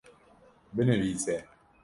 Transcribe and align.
binivîse 0.75 1.37